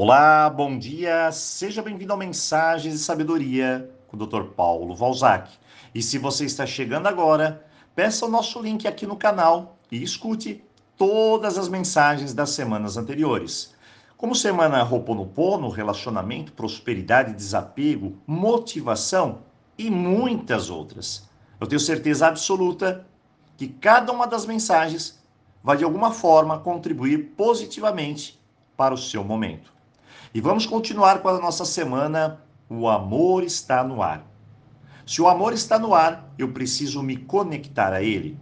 [0.00, 4.44] Olá, bom dia, seja bem-vindo ao Mensagens de Sabedoria com o Dr.
[4.54, 5.50] Paulo Valzac.
[5.92, 10.64] E se você está chegando agora, peça o nosso link aqui no canal e escute
[10.96, 13.74] todas as mensagens das semanas anteriores.
[14.16, 19.40] Como semana Roponopono, relacionamento, prosperidade, desapego, motivação
[19.76, 21.28] e muitas outras.
[21.60, 23.04] Eu tenho certeza absoluta
[23.56, 25.20] que cada uma das mensagens
[25.60, 28.38] vai de alguma forma contribuir positivamente
[28.76, 29.76] para o seu momento.
[30.34, 34.26] E vamos continuar com a nossa semana O amor está no ar.
[35.06, 38.38] Se o amor está no ar, eu preciso me conectar a ele.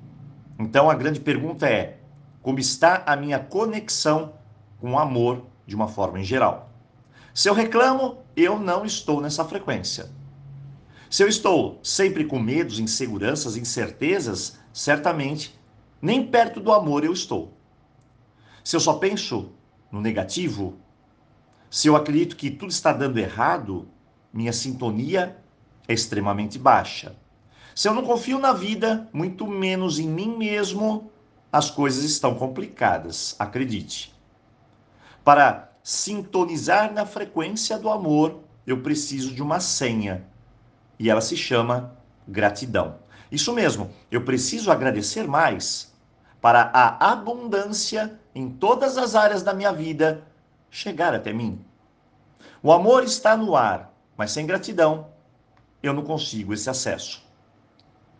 [0.58, 2.00] Então a grande pergunta é:
[2.42, 4.34] como está a minha conexão
[4.80, 6.70] com o amor de uma forma em geral?
[7.32, 10.10] Se eu reclamo, eu não estou nessa frequência.
[11.08, 15.58] Se eu estou sempre com medos, inseguranças, incertezas, certamente
[16.00, 17.52] nem perto do amor eu estou.
[18.64, 19.52] Se eu só penso
[19.90, 20.78] no negativo,
[21.70, 23.88] se eu acredito que tudo está dando errado,
[24.32, 25.36] minha sintonia
[25.88, 27.16] é extremamente baixa.
[27.74, 31.10] Se eu não confio na vida, muito menos em mim mesmo,
[31.52, 34.14] as coisas estão complicadas, acredite.
[35.24, 40.24] Para sintonizar na frequência do amor, eu preciso de uma senha.
[40.98, 42.96] E ela se chama gratidão.
[43.30, 45.92] Isso mesmo, eu preciso agradecer mais
[46.40, 50.22] para a abundância em todas as áreas da minha vida
[50.76, 51.64] chegar até mim.
[52.62, 55.08] O amor está no ar, mas sem gratidão
[55.82, 57.24] eu não consigo esse acesso.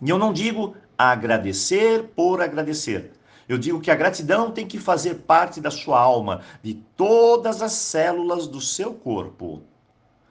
[0.01, 3.13] E eu não digo agradecer por agradecer.
[3.47, 7.73] Eu digo que a gratidão tem que fazer parte da sua alma, de todas as
[7.73, 9.63] células do seu corpo.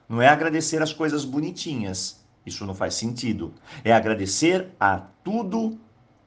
[0.08, 2.24] Não é agradecer as coisas bonitinhas.
[2.44, 3.54] Isso não faz sentido.
[3.84, 5.78] É agradecer a tudo,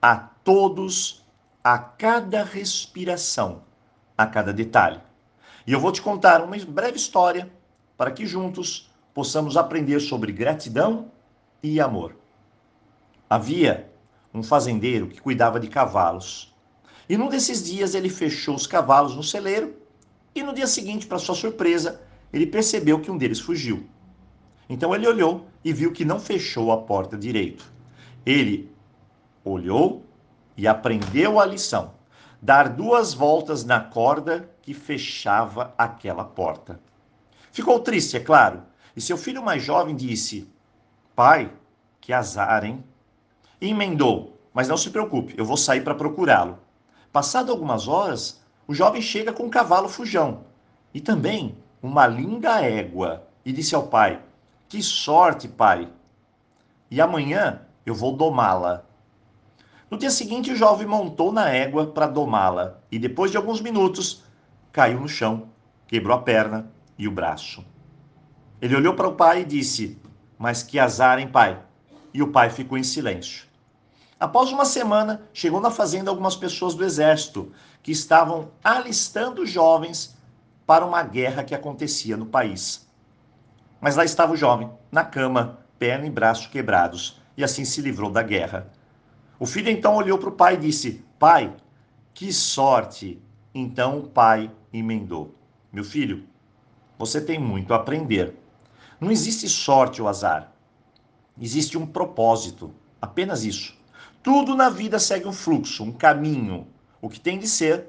[0.01, 1.25] a todos,
[1.61, 3.63] a cada respiração,
[4.17, 5.08] a cada detalhe.
[5.69, 7.47] E eu vou te contar uma breve história
[7.95, 11.11] para que juntos possamos aprender sobre gratidão
[11.61, 12.15] e amor.
[13.29, 13.87] Havia
[14.33, 16.51] um fazendeiro que cuidava de cavalos.
[17.07, 19.77] E num desses dias ele fechou os cavalos no celeiro
[20.33, 22.01] e no dia seguinte, para sua surpresa,
[22.33, 23.87] ele percebeu que um deles fugiu.
[24.67, 27.71] Então ele olhou e viu que não fechou a porta direito.
[28.25, 28.71] Ele
[29.45, 30.03] olhou
[30.57, 31.93] e aprendeu a lição:
[32.41, 36.79] dar duas voltas na corda que fechava aquela porta.
[37.51, 38.63] Ficou triste, é claro,
[38.95, 40.47] e seu filho mais jovem disse:
[41.15, 41.51] Pai,
[41.99, 42.83] que azar, hein?
[43.59, 46.59] E emendou: Mas não se preocupe, eu vou sair para procurá-lo.
[47.11, 50.43] Passado algumas horas, o jovem chega com um cavalo fujão
[50.93, 54.21] e também uma linda égua e disse ao pai:
[54.67, 55.89] Que sorte, pai!
[56.91, 58.85] E amanhã eu vou domá-la.
[59.89, 64.23] No dia seguinte, o jovem montou na égua para domá-la e depois de alguns minutos
[64.71, 65.49] caiu no chão,
[65.87, 67.65] quebrou a perna e o braço.
[68.61, 69.97] Ele olhou para o pai e disse:
[70.37, 71.59] Mas que azar, hein, pai?
[72.13, 73.47] E o pai ficou em silêncio.
[74.19, 77.51] Após uma semana, chegou na fazenda algumas pessoas do exército
[77.81, 80.17] que estavam alistando jovens
[80.67, 82.87] para uma guerra que acontecia no país.
[83.81, 88.11] Mas lá estava o jovem, na cama, perna e braço quebrados, e assim se livrou
[88.11, 88.69] da guerra.
[89.39, 91.55] O filho então olhou para o pai e disse: Pai,
[92.13, 93.21] que sorte!
[93.55, 95.33] Então o pai emendou:
[95.71, 96.25] Meu filho,
[96.97, 98.35] você tem muito a aprender.
[98.99, 100.51] Não existe sorte ou azar.
[101.39, 103.73] Existe um propósito, apenas isso.
[104.21, 106.67] Tudo na vida segue um fluxo, um caminho.
[107.01, 107.87] O que tem de ser,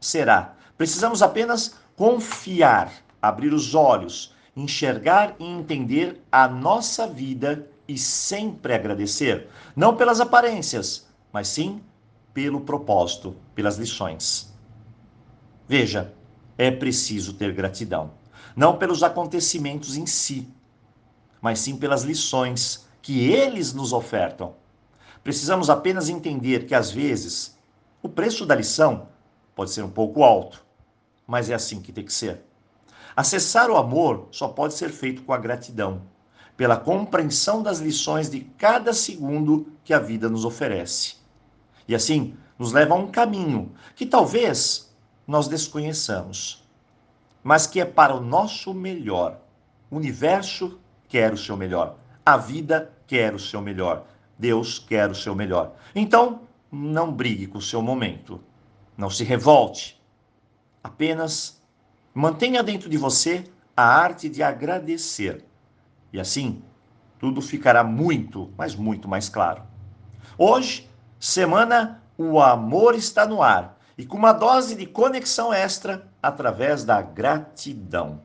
[0.00, 0.54] será.
[0.78, 9.48] Precisamos apenas confiar, abrir os olhos, enxergar e entender a nossa vida e sempre agradecer,
[9.74, 11.82] não pelas aparências, mas sim
[12.32, 14.52] pelo propósito, pelas lições.
[15.68, 16.12] Veja,
[16.56, 18.22] é preciso ter gratidão
[18.56, 20.48] não pelos acontecimentos em si,
[21.40, 24.54] mas sim pelas lições que eles nos ofertam.
[25.24, 27.56] Precisamos apenas entender que, às vezes,
[28.02, 29.08] o preço da lição
[29.54, 30.64] pode ser um pouco alto,
[31.26, 32.42] mas é assim que tem que ser.
[33.14, 36.02] Acessar o amor só pode ser feito com a gratidão,
[36.62, 41.16] pela compreensão das lições de cada segundo que a vida nos oferece.
[41.88, 44.94] E assim, nos leva a um caminho que talvez
[45.26, 46.62] nós desconheçamos
[47.42, 49.40] mas que é para o nosso melhor.
[49.90, 50.78] O universo
[51.08, 51.96] quer o seu melhor.
[52.24, 54.06] A vida quer o seu melhor.
[54.38, 55.74] Deus quer o seu melhor.
[55.92, 58.40] Então, não brigue com o seu momento.
[58.96, 60.00] Não se revolte.
[60.84, 61.60] Apenas
[62.14, 63.42] mantenha dentro de você
[63.76, 65.44] a arte de agradecer.
[66.12, 66.62] E assim,
[67.18, 69.62] tudo ficará muito, mas muito mais claro.
[70.36, 76.84] Hoje, semana O Amor está no Ar e com uma dose de conexão extra através
[76.84, 78.20] da gratidão.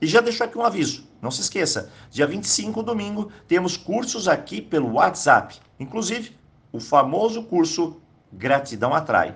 [0.00, 4.62] E já deixo aqui um aviso, não se esqueça, dia 25, domingo, temos cursos aqui
[4.62, 6.36] pelo WhatsApp, inclusive
[6.72, 8.00] o famoso curso
[8.32, 9.34] Gratidão Atrai.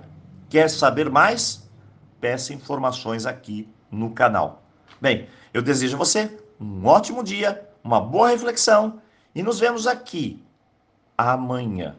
[0.49, 1.69] Quer saber mais?
[2.21, 4.63] Peça informações aqui no canal.
[5.01, 9.01] Bem, eu desejo a você um ótimo dia, uma boa reflexão
[9.33, 10.41] e nos vemos aqui
[11.17, 11.95] amanhã.